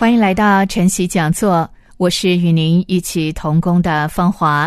[0.00, 4.66] 欢迎来到晨曦讲座，我是与您一起同工的芳华。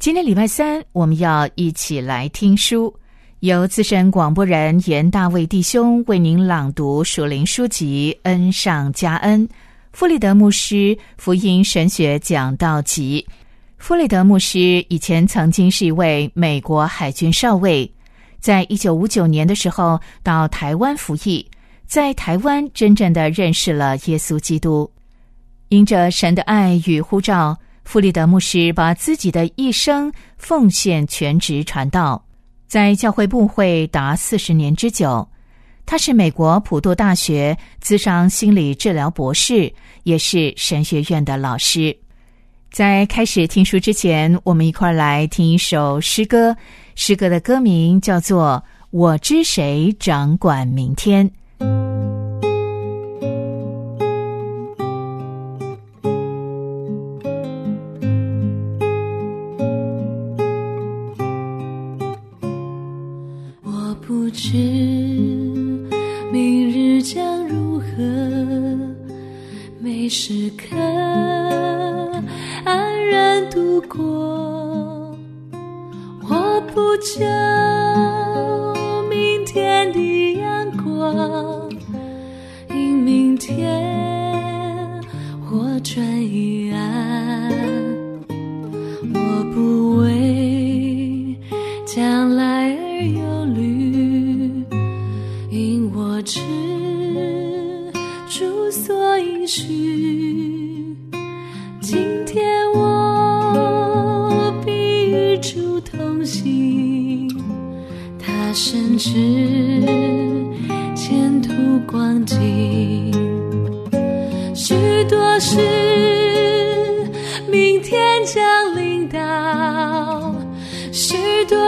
[0.00, 2.92] 今天礼拜三，我们要一起来听书，
[3.38, 9.48] 由资深广播人严大卫弟兄为您朗读属灵书籍《恩上加恩》。
[9.92, 13.24] 弗里德牧师福音神学讲道集。
[13.78, 17.88] 弗里德牧师以前曾经是一位美国海军少尉，
[18.40, 21.48] 在一九五九年的时候到台湾服役。
[21.86, 24.90] 在台湾真正的认识了耶稣基督，
[25.68, 32.22] 因着神的爱与呼召，弗里德牧师把自己的一生奉献全职传道，
[32.66, 35.26] 在教会部会达四十年之久。
[35.86, 41.96] 他是美国普渡大学资商心理治疗博士，也是神学院的老师。
[42.72, 46.56] 在开始听书之前，我们一块来听一首诗歌，
[46.96, 51.30] 诗歌的歌名叫做《我知谁掌管明天》。
[64.26, 64.56] 不知
[66.32, 67.84] 明日将如何，
[69.78, 70.76] 每时刻
[72.64, 75.16] 安然度过。
[76.28, 77.75] 我不讲。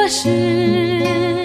[0.09, 1.38] 事。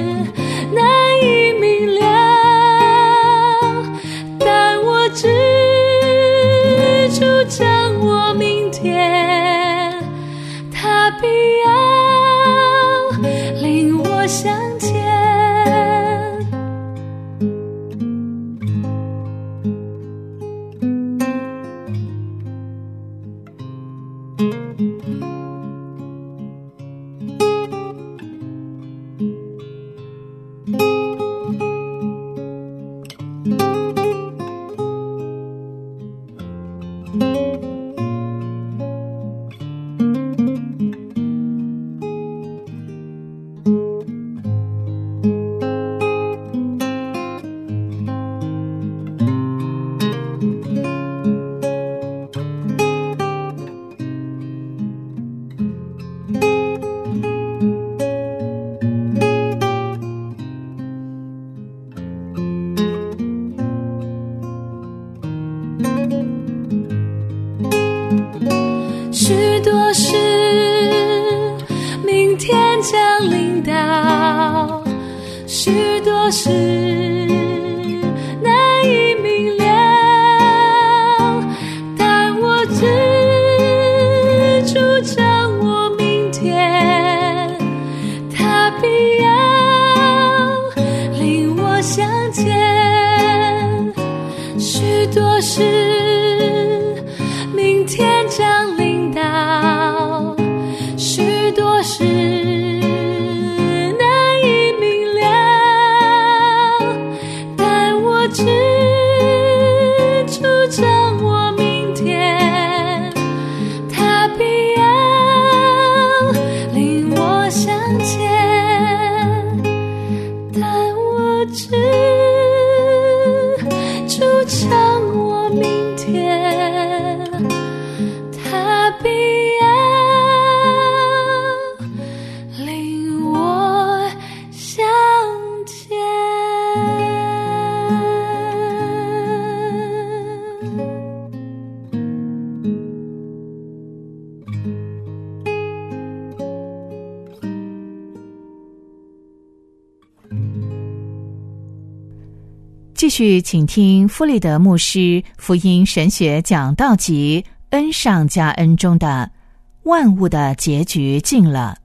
[153.16, 159.30] 续，请听弗里德牧师福音神学讲道集《恩上加恩》中的
[159.86, 161.78] “万物的结局近了”。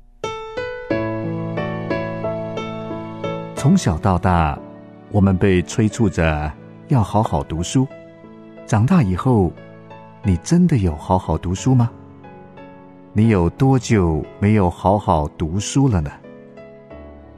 [3.54, 4.58] 从小到大，
[5.10, 6.50] 我们被催促着
[6.88, 7.86] 要好好读书。
[8.66, 9.52] 长大以后，
[10.24, 11.90] 你真的有好好读书吗？
[13.12, 16.10] 你有多久没有好好读书了呢？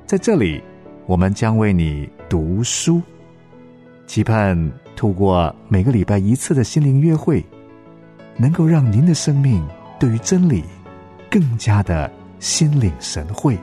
[0.07, 0.63] 在这里，
[1.07, 3.03] 我们将为你读书。
[4.11, 4.59] 期盼
[4.97, 7.47] 透过每个礼拜一次的心灵约会，
[8.37, 9.65] 能够让您的生命
[10.01, 10.65] 对于真理
[11.31, 12.11] 更加的
[12.41, 13.57] 心领神会。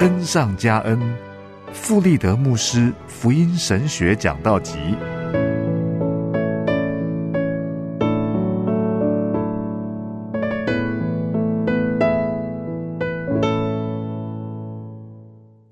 [0.00, 1.00] 恩上加恩，
[1.72, 4.94] 富利德牧师福音神学讲道集。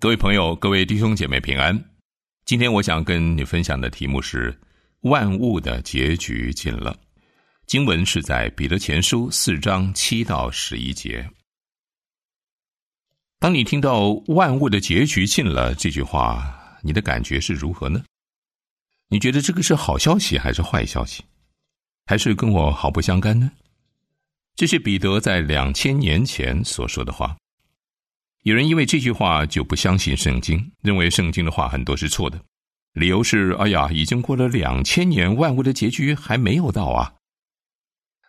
[0.02, 1.80] 各位朋友，各位弟兄姐妹平安。
[2.44, 4.52] 今天我想跟你分享的题目是
[5.02, 6.98] “万物的结局近了”。
[7.68, 11.30] 经文是在彼得前书四章七到十一节。
[13.38, 16.52] 当你听到“万物的结局近了”这句话，
[16.82, 18.02] 你的感觉是如何呢？
[19.06, 21.22] 你觉得这个是好消息还是坏消息，
[22.06, 23.52] 还是跟我毫不相干呢？
[24.56, 27.36] 这是彼得在两千年前所说的话。
[28.42, 32.42] 有人因为这句话就不相信圣经，认为圣经的话很多是错的，
[32.94, 37.14] 理由是：哎呀，已经过了两千年，万物的结局还没有到啊。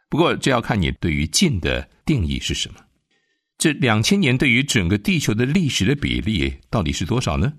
[0.09, 2.79] 不过，这要看你对于“近”的定义是什么。
[3.57, 7.51] 这两千年对于整个地球的历史的比例到底是多少呢？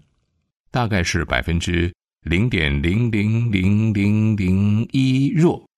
[0.70, 5.68] 大概是百分之零点零零零零零一弱。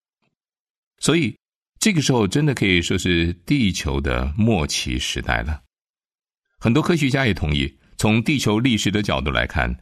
[0.99, 1.35] 所以，
[1.81, 5.63] 这个时候真的可以说是地球的末期时代了。
[6.59, 9.79] 很多科学家也同意，从地球历史的角度来看，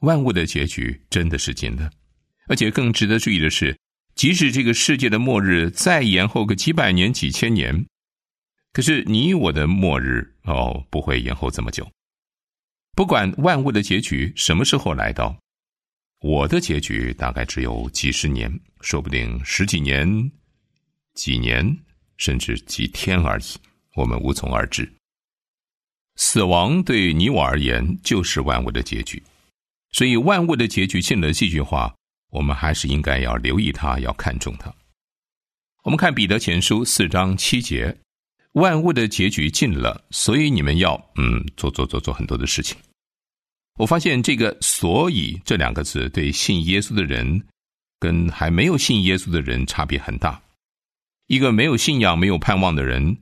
[0.00, 1.90] 万物的结局真的是近了。
[2.46, 3.76] 而且更值得注意的是，
[4.14, 7.86] 即使这个世界的末日再延后个几百年、几千年，
[8.72, 11.90] 可是你我的末日哦，不会延后这么久。
[12.94, 15.36] 不管万物的结局什么时候来到，
[16.20, 18.52] 我的结局大概只有几十年，
[18.82, 20.30] 说不定十几年、
[21.14, 21.76] 几年，
[22.18, 23.44] 甚至几天而已，
[23.96, 24.88] 我们无从而知。
[26.16, 29.22] 死亡对你我而言就是万物的结局，
[29.92, 31.94] 所以万物的结局近了这句话，
[32.30, 34.72] 我们还是应该要留意它，要看重它。
[35.82, 37.96] 我们看彼得前书四章七节，
[38.52, 42.76] 万物的结局近了，所以你们要嗯做做做做很多的事情。
[43.76, 47.44] 我发现这个“所以”这两个字对信耶稣的人
[47.98, 50.40] 跟还没有信耶稣的人差别很大。
[51.26, 53.16] 一个没有信仰、没有盼望的人。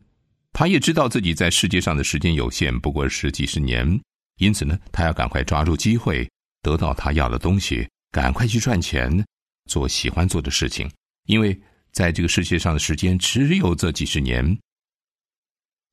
[0.52, 4.00] 他也知道自己在世界上的时间有限，不过是几十年，
[4.36, 6.28] 因此呢，他要赶快抓住机会，
[6.60, 9.24] 得到他要的东西，赶快去赚钱，
[9.68, 10.90] 做喜欢做的事情。
[11.26, 11.58] 因为
[11.92, 14.58] 在这个世界上的时间只有这几十年。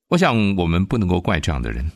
[0.10, 1.90] 我想我们不能够怪这样的人。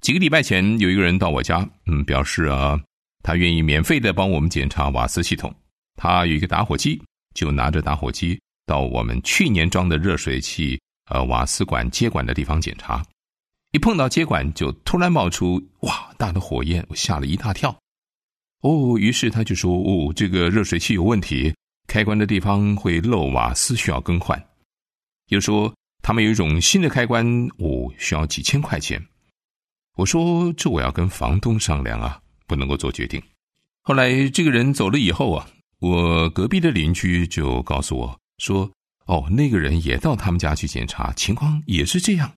[0.00, 2.80] 几个礼拜前，有一个人到我家，嗯，表示啊，
[3.22, 5.54] 他愿意免费的帮我们检查瓦斯系统。
[5.96, 7.02] 他有一个打火机，
[7.34, 10.80] 就拿着打火机到我们去年装的热水器。
[11.12, 13.04] 呃，瓦斯管接管的地方检查，
[13.72, 17.76] 一碰到接管就突然冒出哇大的火焰，我吓了一大跳。
[18.62, 21.54] 哦，于是他就说：“哦，这个热水器有问题，
[21.86, 24.42] 开关的地方会漏瓦斯，需要更换。”
[25.28, 25.70] 又说
[26.02, 27.26] 他们有一种新的开关，
[27.58, 29.04] 哦，需要几千块钱。
[29.96, 33.22] 我说：“这我要跟房东商量啊，不能够做决定。”
[33.84, 35.46] 后来这个人走了以后啊，
[35.80, 38.70] 我隔壁的邻居就告诉我说。
[39.06, 42.32] 哦，那个人也到他们家去检查，情况也是这样。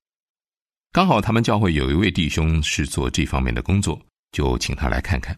[0.91, 5.37] 刚好他们教会有一位弟兄是做这方面的工作，就请他来看看。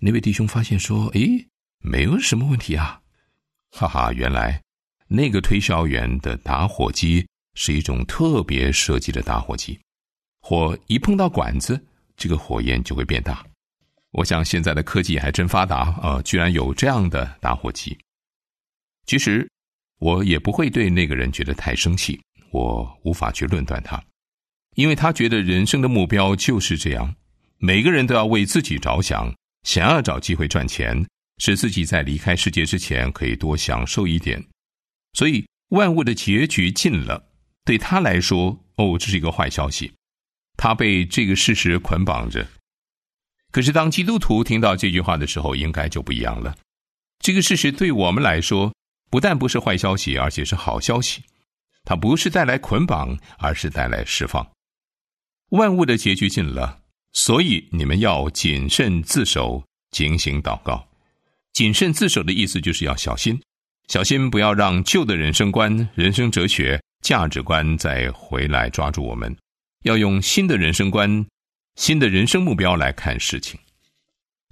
[0.00, 1.46] 那位弟兄发现说：“诶，
[1.78, 3.00] 没有什么问题啊！”
[3.70, 4.60] 哈哈，原来
[5.06, 9.78] 那个推销员的打火机是一种特别设计的打火机，
[10.40, 11.80] 火一碰到管子，
[12.16, 13.46] 这个火焰就会变大。
[14.10, 17.96] 我想现在的科技还真发达啊，居然有这样的打火机。
[19.06, 19.48] 其实。
[20.02, 24.02] 我也不会对那个人觉得太生气，我无法去论断他，
[24.74, 27.14] 因为他觉得人生的目标就是这样，
[27.58, 29.32] 每个人都要为自己着想，
[29.62, 31.06] 想要找机会赚钱，
[31.38, 34.44] 使自己在离开世界之前可以多享受一点。
[35.12, 37.24] 所以万物的结局近了，
[37.64, 39.92] 对他来说，哦，这是一个坏消息，
[40.56, 42.44] 他被这个事实捆绑着。
[43.52, 46.56] 可是当基督徒听到这句话的时候，应该就不一样了。
[47.20, 48.72] 这个事实对我们来说。
[49.12, 51.22] 不但不是坏消息，而且是好消息。
[51.84, 54.50] 它不是带来捆绑，而是带来释放。
[55.50, 56.78] 万物的结局近了，
[57.12, 60.88] 所以你们要谨慎自守，警醒祷告。
[61.52, 63.38] 谨慎自守的意思就是要小心，
[63.86, 69.36] 小心不要让旧的人生观、人生哲学、价值观再回来抓住我们，
[69.82, 71.26] 要用新的人生观、
[71.76, 73.60] 新的人生目标来看事情。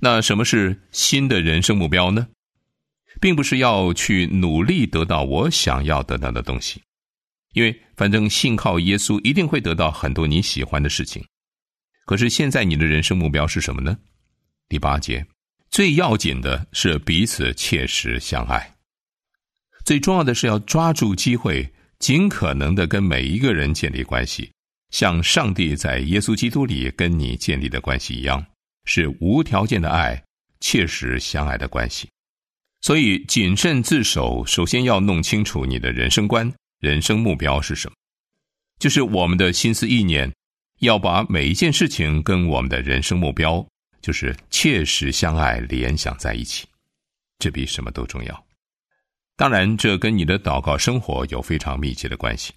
[0.02, 2.28] 那什么是新的人生目标呢？
[3.20, 6.82] 并不是要去努力得到我想要得到的东西，
[7.52, 11.24] 因为反正信靠耶稣一定会得到很多你喜欢的事情。
[12.06, 13.96] 可是现在你的人生目标是什么呢？
[14.68, 15.24] 第八节，
[15.70, 18.74] 最要紧的是彼此切实相爱。
[19.84, 24.50] 最重要的是要抓住机会，尽可能的跟每一个人建立关系，
[24.90, 28.44] 像上帝在耶稣基督里跟你建立的关系一样，
[28.84, 30.22] 是无条件的爱，
[30.60, 32.08] 切实相爱的关系。
[32.82, 37.94] 所以，谨慎自守，首先要弄清楚你的人生观、人生目标是什么。
[38.78, 40.32] 就是我们的心思意念，
[40.78, 43.66] 要把每一件事情跟我们的人生目标，
[44.00, 46.66] 就是切实相爱联想在一起。
[47.38, 48.46] 这比什么都重要。
[49.36, 52.54] 当然，这跟你的祷告生活有非常密切的关系。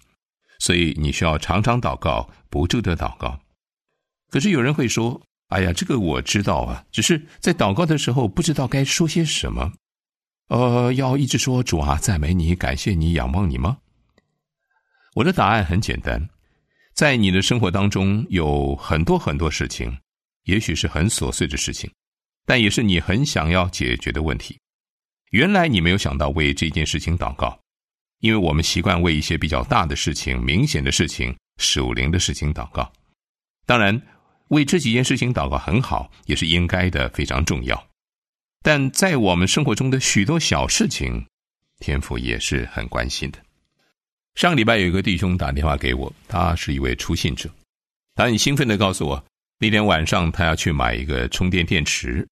[0.60, 3.38] 所以，你需要常常祷告，不住的祷告。
[4.30, 9.70] 可是有人会说：“哎呀，这个我知道啊，只是在祷告的时候不知道该说些什么。”
[10.48, 13.78] 呃，要一直说主啊，赞美你，感谢你，仰望你吗？
[15.14, 16.28] 我的答案很简单，
[16.92, 19.96] 在你的生活当中有很多很多事情，
[20.44, 21.90] 也许是很琐碎的事情，
[22.44, 24.58] 但也是你很想要解决的问题。
[25.30, 27.58] 原来你没有想到为这件事情祷告，
[28.20, 32.92] 因为我们习惯为一些比较大的事情、明显的事情、属灵的事情祷告。
[33.66, 34.00] 当然，
[34.48, 37.86] 为这几件事情祷告很好，也是应该的，非常重要。
[38.64, 41.22] 但在我们生活中的许多小事情，
[41.80, 43.38] 天父也是很关心的。
[44.36, 47.50] 上礼拜有一个弟兄打电话给我，他是一位初信者，
[48.14, 49.22] 他很兴奋的告诉我，
[49.58, 52.26] 那天晚上他要去买一个充电电池，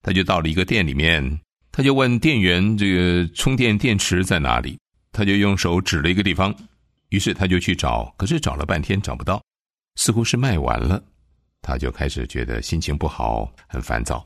[0.00, 1.40] 他就到了一个店里面，
[1.72, 4.78] 他就问店员这个充电电池在哪里，
[5.10, 6.54] 他就用手指了一个地方，
[7.08, 9.42] 于是他就去找，可是找了半天找不到，
[9.96, 11.02] 似乎是卖完了，
[11.62, 14.24] 他就开始觉得心情不好，很烦躁。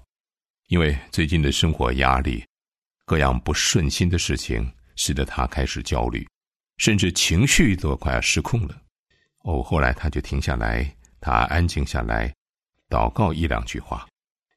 [0.72, 2.42] 因为最近的生活压力，
[3.04, 6.26] 各样不顺心的事情，使得他开始焦虑，
[6.78, 8.82] 甚至情绪都快要失控了。
[9.40, 12.34] 哦，后来他就停下来，他安静下来，
[12.88, 14.08] 祷告一两句话。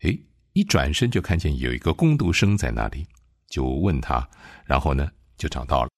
[0.03, 0.17] 诶，
[0.53, 3.05] 一转身就看见有一个工读生在那里，
[3.49, 4.25] 就问他，
[4.63, 5.89] 然后呢就找到了。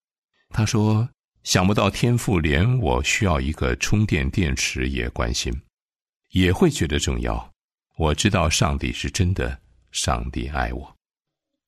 [0.48, 1.08] 他说
[1.44, 5.54] ：“想不到天父连我需要一个充电电池也关心，
[6.30, 7.52] 也会觉得重要。
[7.96, 9.56] 我知道上帝是真的。”
[9.90, 10.96] 上帝爱我。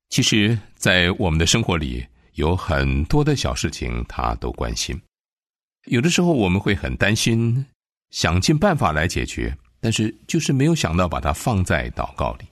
[0.08, 5.00] 其实，在我们的生活里，有很多的小事情，他都关心。
[5.86, 7.64] 有的时候，我们会很担心，
[8.10, 12.44] 想尽办法来解决，但是就是没有想到把它放在祷告里。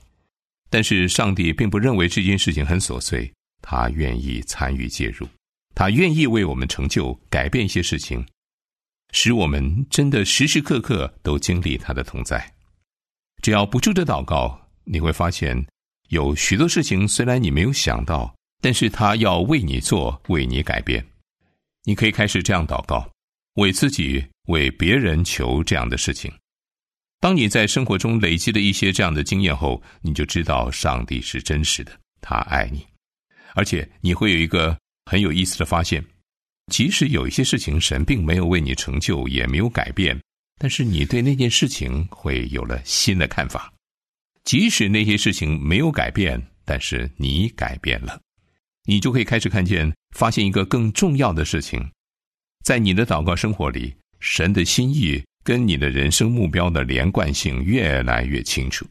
[0.71, 3.29] 但是，上帝并不认为这件事情很琐碎，
[3.61, 5.27] 他愿意参与介入，
[5.75, 8.25] 他愿意为我们成就、改变一些事情，
[9.11, 12.55] 使我们真的时时刻刻都经历他的同在。
[13.43, 14.68] 只要不住的祷告。
[14.91, 15.63] 你会发现，
[16.09, 21.05] 有许多事情虽然你没有想到，但是他要为你做，为你改变。
[21.85, 23.09] 你可以开始这样祷告，
[23.55, 26.33] 为自己、为别人求这样的事情。
[27.21, 32.87] 当你在生活中累积了一些这样的经验后，你就知道上帝是真实的，他爱你。
[33.55, 36.05] 而且你会有一个很有意思的发现：
[36.73, 40.19] 即使有一些事情神并没有为你成就，也没有改变，
[40.59, 43.73] 但是你对那件事情会有了新的看法。
[44.45, 48.21] 即使那些事情没有改变，但是你改变了，
[48.85, 51.91] 你就可以开始看见、发现一个更重要的事情，
[52.65, 58.87] 在你的祷告生活里，神的心意跟你的人生目标的连贯性越来越清楚。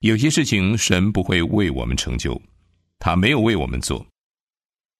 [0.00, 2.40] 有些事情神不会为我们成就，
[2.98, 4.06] 他没有为我们做。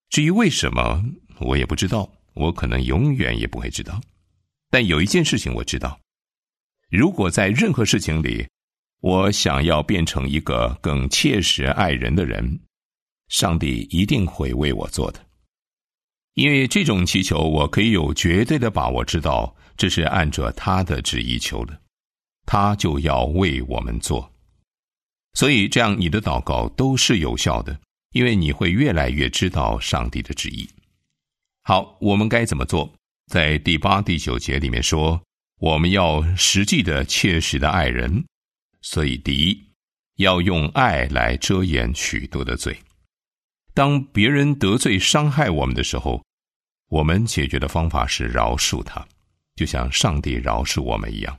[0.09, 1.05] 至于为什么，
[1.41, 4.01] 我也不知道，我可能永远也不会知道。
[4.71, 6.01] 但有一件事情我知道：
[6.91, 8.47] 如果在任何事情里，
[9.05, 12.59] 我想要变成一个更切实爱人的人，
[13.29, 15.21] 上帝一定会为我做的。
[16.33, 21.79] 因为这种祈求，我可以有绝对的把握，知道这是按着他的旨意求的，
[22.47, 24.33] 他就要为我们做。
[25.35, 27.79] 所以，这样你的祷告都是有效的，
[28.13, 30.67] 因为你会越来越知道上帝的旨意。
[31.65, 32.91] 好，我们该怎么做？
[33.31, 35.21] 在第八、第九节里面说，
[35.61, 38.25] 我们要实际的、切实的爱人。
[38.85, 39.67] 所以，第一，
[40.17, 42.79] 要用爱来遮掩许多的罪。
[43.73, 46.23] 当别人得罪、伤害我们的时候，
[46.91, 49.03] 我们解决的方法是饶恕他，
[49.57, 51.37] 就像上帝饶恕我们一样。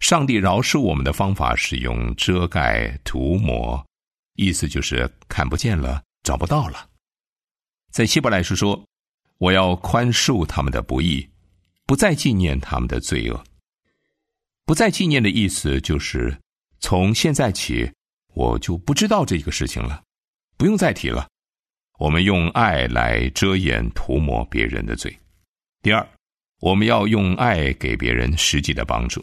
[0.00, 3.86] 上帝饶恕我们的方法是用遮盖、涂抹，
[4.34, 6.88] 意思就是看不见了，找不到了。
[7.92, 8.84] 在希伯来书说
[9.38, 11.30] ：“我要宽恕他们的不义，
[11.86, 13.40] 不再纪念他们的罪恶。”
[14.70, 16.32] 不再纪念的意思就是
[16.78, 17.90] 从现在起，
[18.34, 20.00] 我就不知道这个事情了，
[20.56, 21.26] 不用再提了。
[21.98, 25.12] 我们用爱来遮掩、涂抹别人的罪。
[25.82, 26.08] 第二，
[26.60, 29.20] 我们要用爱给别人实际的帮助。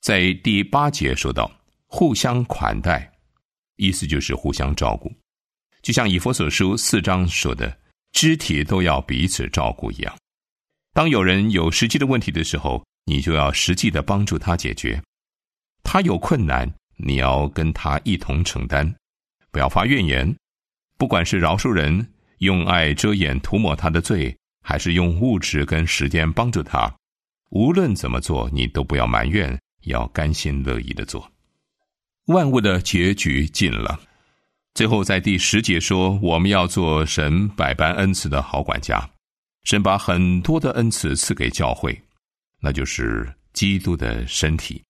[0.00, 1.48] 在第八节说到
[1.86, 3.08] 互相款待，
[3.76, 5.08] 意思就是互相照顾，
[5.82, 7.78] 就像以佛所书四章说的，
[8.10, 10.12] 肢体都要彼此照顾一样。
[10.94, 15.02] 当有人有实际的问题的时候，你就要实际的帮助他解决。
[15.82, 18.94] 他有困难，你要跟他一同承担，
[19.50, 20.36] 不要发怨言。
[20.98, 22.06] 不管是饶恕人，
[22.38, 26.94] 用爱遮掩涂抹他的罪，还是用物质跟时间帮助他，
[27.50, 29.58] 无论怎么做，你都不要埋怨。
[29.84, 31.30] 要甘心乐意的做，
[32.26, 33.98] 万物的结局尽了。
[34.74, 39.08] 最后在第十节说，我们要做神百般恩赐的好管家。
[39.62, 41.98] 神把很多的恩赐赐给教会，
[42.60, 44.82] 那就是基督的身体。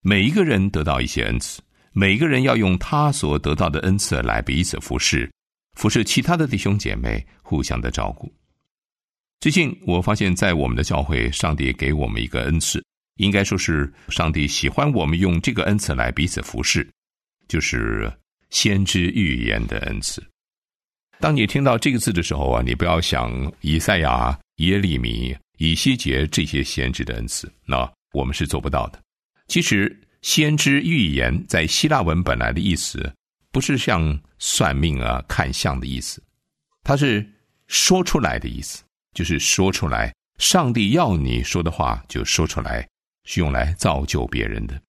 [0.00, 1.60] 每一个人得到一些恩赐，
[1.92, 5.30] 每一个人要用他所得到的恩赐来彼此服侍，
[5.76, 8.32] 服侍其他的弟兄姐妹，互相的照顾。
[9.40, 12.84] 最近我发现，在我们的教会，上帝给我们一个恩赐。
[13.18, 16.88] 应该说是上帝喜欢我们用这个恩赐来彼此服侍，
[17.48, 18.08] 就是
[18.50, 20.24] 先知预言的恩赐。
[21.18, 28.98] 当你听到这个字的时候啊，你不要想以赛亚、耶利米、以西结这些先知的恩赐，那我们是做不到的。
[29.46, 33.12] 其实，先知预言在希腊文本来的意思，
[33.52, 36.22] 不是像算命啊、看相的意思，
[36.82, 37.24] 它是
[37.66, 38.82] 说出来的意思，
[39.14, 42.88] 就是说出来，上帝要你说的话就说出来。
[43.30, 44.80] 是用来造就别人的。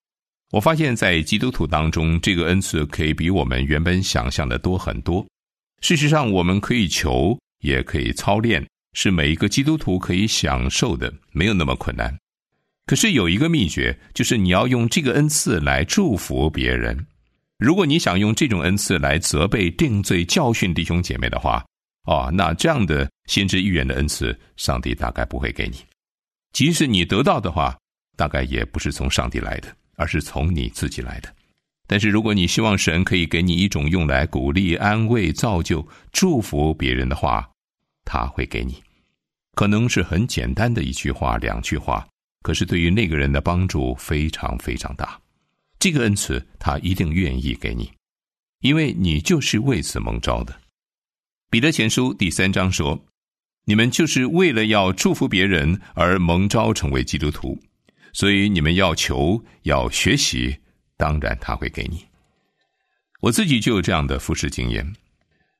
[0.51, 5.27] 我发现，在基督徒当中，这个恩赐可以比我们原本想象的多很多。
[5.82, 12.15] 事实上，我们可以求，也可以操练，是每一个基督徒可以享受的，没有那么困难。
[12.86, 17.06] 可是有一个秘诀，就是你要用这个恩赐来祝福别人。
[17.60, 21.63] 如果你想用这种恩赐来责备、定罪、教训弟兄姐妹的话，
[22.06, 25.75] 哦，那这样的先知预言的恩赐，上帝大概不会给你。
[26.54, 27.78] 即使你得到的话，
[28.17, 31.30] 大概也不是从上帝来的，而是从你自己来的。
[31.86, 37.47] 但是，如果你希望神可以给你一种用来鼓励、安慰、造就、祝福别人的话，
[38.05, 38.81] 他会给你。
[39.55, 42.07] 可能是很简单的一句话、两句话，
[42.41, 45.19] 可是对于那个人的帮助非常非常大。
[45.79, 47.91] 这个恩赐，他一定愿意给你，
[48.62, 50.59] 因为你就是为此蒙召的。
[51.49, 53.05] 彼得前书第三章说
[53.65, 57.57] ：“你们就是为了要祝福别人而蒙召成为基督徒。”
[58.12, 60.57] 所以你们要求要学习，
[60.97, 62.03] 当然他会给你。
[63.21, 64.95] 我自己就有这样的服侍经验，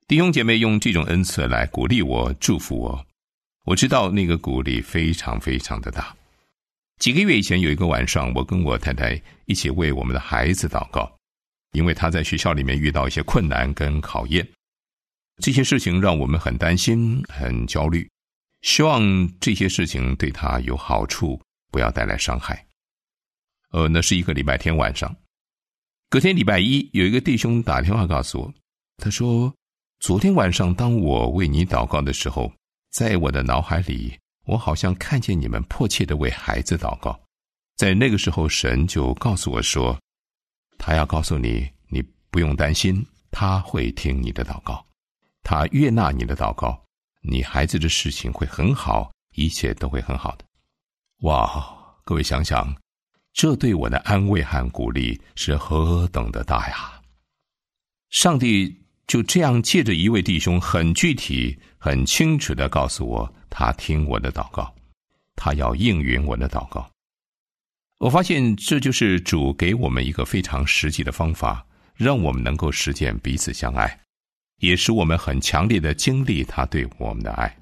[0.10, 3.06] 弟兄姐妹用这种恩赐来鼓励我、祝福我，
[3.66, 6.18] 我知道那个鼓励非常非常的大。
[6.98, 11.16] 几个月以前有一个晚上，我跟我太太一起为我们的孩子祷告，
[11.74, 14.50] 因为他在学校里面遇到一些困难跟考验，
[15.44, 18.10] 这些事情让我们很担心、很焦虑，
[18.64, 21.40] 希望这些事情对他有好处。
[21.72, 22.66] 不要带来伤害。
[23.74, 25.16] 呃，那是一个礼拜天晚上，
[26.10, 28.54] 隔天礼拜一，有一个弟兄打电话告诉我，
[28.98, 29.54] 他说
[30.00, 32.50] ：“昨天晚上当我为你祷告的时候，
[32.90, 37.20] 在我的脑海里，我好像看见你们迫切的为孩子祷告。
[37.76, 40.00] 在那个时候，神就告诉我说，
[40.78, 44.86] 他要告诉你，你不用担心，他会听你的祷告，
[45.44, 46.82] 他悦纳你的祷告，
[47.22, 50.46] 你孩子的事情会很好，一切都会很好的。”
[51.24, 52.74] 哇，各位想想，
[53.34, 57.02] 这对我的安慰和鼓励是何等的大呀！
[58.10, 58.79] 上帝
[59.10, 64.72] 就这样借着一位弟兄，很具体、很清楚的告诉我，他听我的祷告，
[65.36, 66.88] 他要应允我的祷告。
[67.98, 74.00] 我发现这就是主给我们一个非常实际的方法，让我们能够实践彼此相爱，
[74.60, 77.58] 也使我们很强烈的经历他对我们的爱。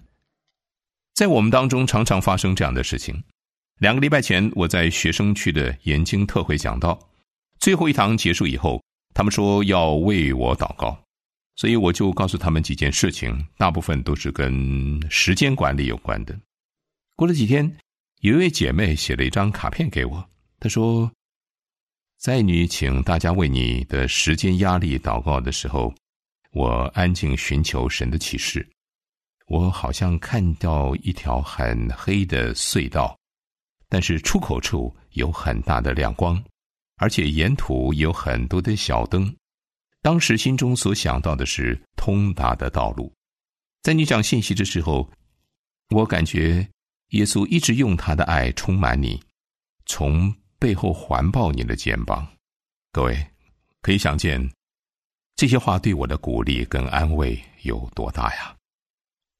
[1.13, 3.23] 在我们当中，常常发生这样的事情。
[3.79, 6.99] 两个礼拜前，我在学生区的研经特会讲到，
[7.61, 8.83] 最后一堂结束以后，
[9.13, 11.01] 他们说要为我祷告，
[11.57, 16.39] 所以我就告诉他们几件事情，大部分都是跟时间管理有关的。
[17.15, 17.77] 过了几天，
[18.21, 21.11] 有一位姐妹写了一张卡片给我，她说，
[22.19, 25.93] 在你请大家为你的时间压力祷告的时候，
[26.51, 28.67] 我安静寻求神的启示，
[29.47, 33.17] 我好像看到一条很黑的隧道。
[33.89, 36.39] 但是出口处有很大的亮光，
[36.97, 39.33] 而且沿途有很多的小灯。
[40.07, 43.13] 当时心中所想到的是通达的道路。
[43.83, 45.05] 在你讲信息的时候，
[45.89, 46.65] 我感觉
[47.09, 49.21] 耶稣一直用他的爱充满你，
[49.85, 52.25] 从背后环抱你的肩膀。
[52.93, 53.21] 各位
[53.81, 54.49] 可以想见，
[55.35, 58.55] 这些话对我的鼓励跟安慰有多大呀！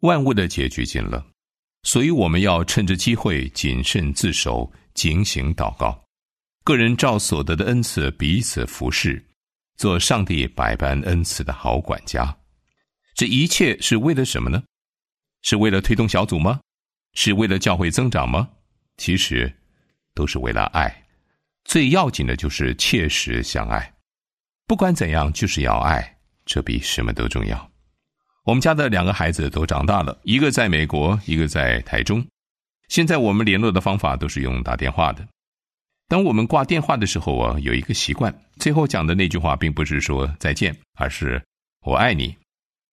[0.01, 1.25] 万物的结局近了。
[1.84, 5.97] 所以我们要趁着机会谨慎自守，警醒祷告。
[6.65, 9.25] 个人照所得的恩赐彼此服侍，
[9.78, 12.36] 做上帝百般恩赐的好管家。
[13.16, 14.62] 这一切是为了什么呢？
[15.44, 16.60] 是为了推动小组吗？
[17.13, 18.50] 是为了教会增长吗？
[18.98, 19.52] 其实，
[20.13, 21.04] 都是为了爱。
[21.63, 23.94] 最要紧的就是切实相爱。
[24.66, 27.72] 不管怎样，就是要爱，这比什么都重要。
[28.44, 32.26] 我们家的两个孩子都长大了，一个在美国，一个在台中。
[32.88, 35.28] 现在我们联络的方法都是用打电话的。
[36.08, 41.41] 当我们挂电话的时候啊，有一个习惯，最后讲的那句话并不是说再见，而是
[41.82, 42.36] 我爱你。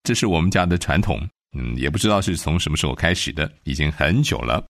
[0.03, 1.21] 这是我们家的传统，
[1.57, 4.65] 嗯，也不知道是从什么时候开始的，已经很久了。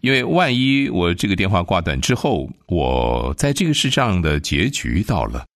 [0.00, 5.46] 因为万一我这个电话挂断之后，我在这个世上的结局到了，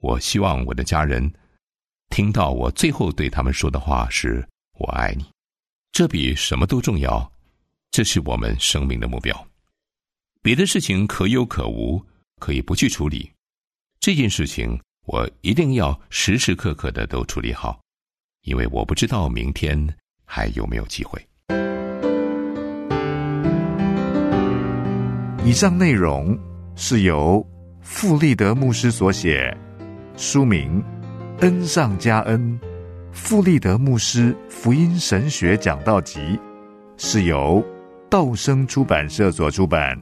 [0.00, 1.32] 我希望我的家人。
[2.10, 4.46] 听到我最后对他们说的话是
[4.78, 5.24] “我爱你”，
[5.92, 7.30] 这比什么都重要。
[7.90, 9.46] 这是我们生命的目标。
[10.46, 12.00] 别的事情可有可无，
[12.38, 13.28] 可以不去处理。
[13.98, 17.80] 这件事情我一定要时时刻刻的都处理好，
[18.44, 19.76] 因为我不知道明天
[20.24, 21.20] 还有没有机会。
[25.44, 26.38] 以上内容
[26.76, 27.44] 是由
[27.80, 29.52] 富立德牧师所写，
[30.16, 30.80] 书名。
[31.40, 32.56] 恩上加恩，
[33.10, 36.38] 富立德牧师福音神学讲道集，
[36.98, 37.60] 是由
[38.08, 40.00] 道生出版社所出版。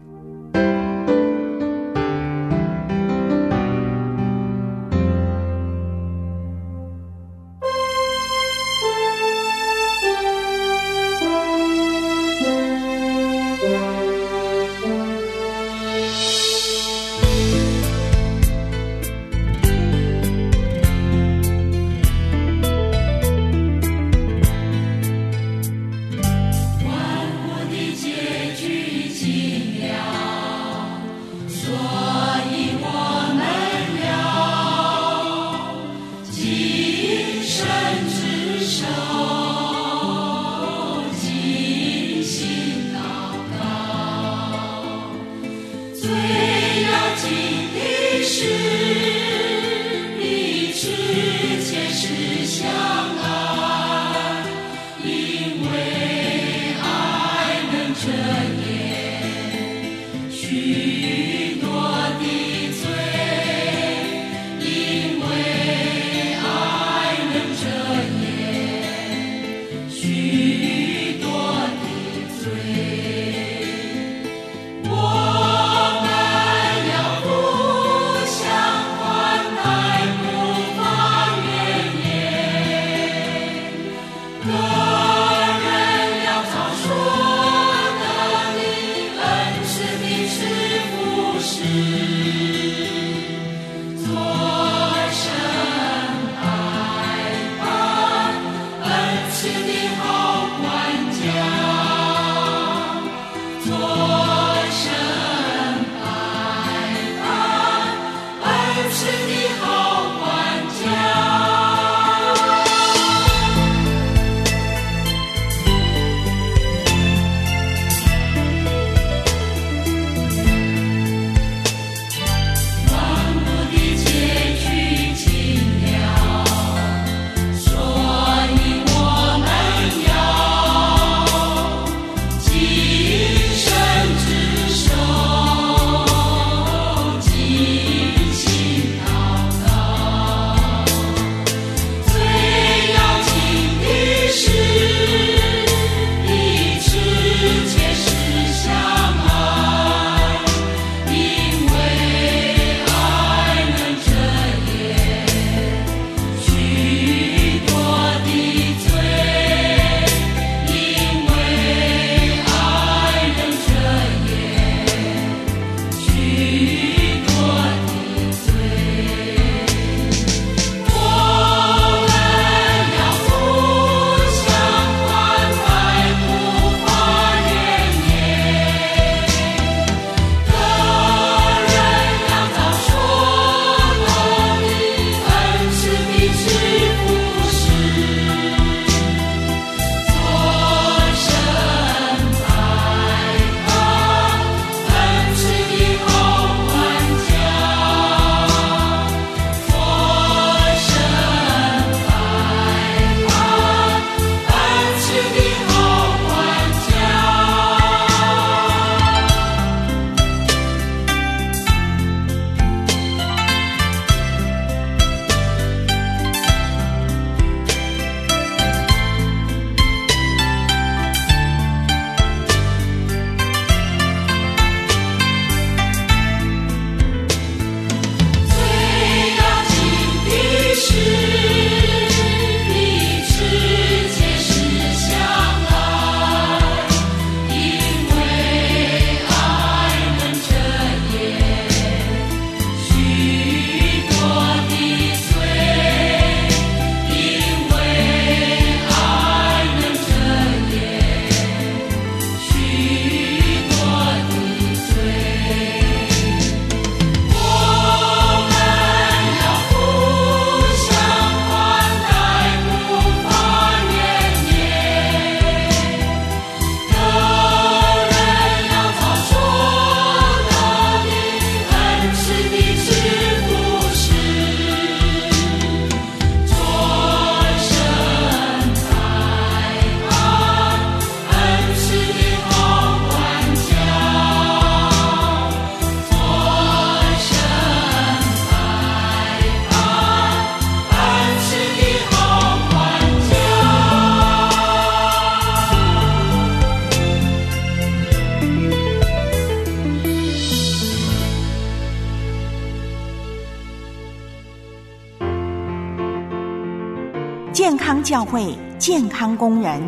[307.54, 309.80] 健康教会，健康工人，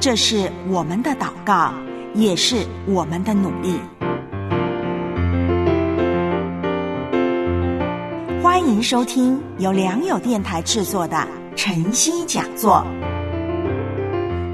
[0.00, 1.72] 这是我们的祷告，
[2.14, 3.78] 也是我们的努力。
[8.42, 11.16] 欢迎收听由良友电台制作的
[11.54, 12.84] 晨曦讲座。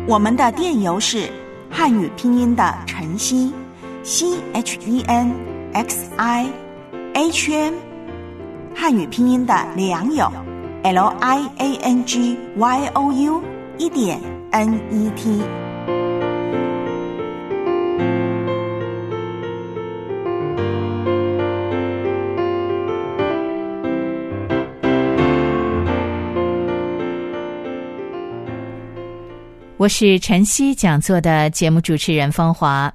[0.06, 1.30] 我们的电邮是
[1.70, 3.50] 汉语拼音的晨曦
[4.02, 5.34] ，C H E N
[5.72, 6.50] X I
[7.14, 7.74] H M，
[8.74, 10.30] 汉语拼音的良友。
[10.84, 13.40] L I A N G Y O U
[13.78, 15.40] 一点 N E T。
[29.76, 32.92] 我是晨曦讲座的节目主持人芳华。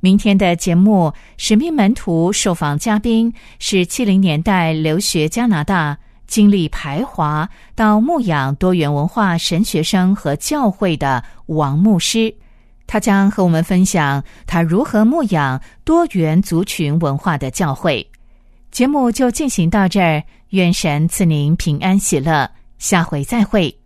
[0.00, 1.06] 明天的节目
[1.38, 5.96] 《使命门徒》受访嘉宾是七零年代留学加拿大。
[6.32, 12.34] 经历排华到牧养多元文化神学生和教会的王牧师，
[12.86, 18.10] 他将和我们分享他如何牧养多元族群文化的教会。
[18.70, 23.81] 节目就进行到这儿，愿神赐您平安喜乐，下回再会。